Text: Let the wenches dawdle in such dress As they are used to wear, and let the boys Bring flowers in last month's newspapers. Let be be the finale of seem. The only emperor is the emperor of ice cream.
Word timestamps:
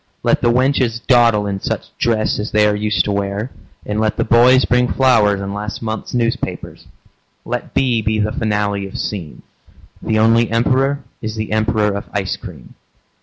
Let 0.23 0.41
the 0.41 0.51
wenches 0.51 0.99
dawdle 1.05 1.45
in 1.45 1.59
such 1.59 1.95
dress 1.99 2.39
As 2.39 2.51
they 2.51 2.65
are 2.65 2.75
used 2.75 3.05
to 3.05 3.11
wear, 3.11 3.51
and 3.85 3.99
let 3.99 4.17
the 4.17 4.23
boys 4.23 4.65
Bring 4.65 4.91
flowers 4.91 5.39
in 5.39 5.53
last 5.53 5.83
month's 5.83 6.15
newspapers. 6.15 6.87
Let 7.45 7.75
be 7.75 8.01
be 8.01 8.17
the 8.17 8.31
finale 8.31 8.87
of 8.87 8.97
seem. 8.97 9.43
The 10.01 10.17
only 10.17 10.49
emperor 10.49 11.03
is 11.21 11.35
the 11.35 11.51
emperor 11.51 11.93
of 11.95 12.05
ice 12.15 12.35
cream. 12.35 12.73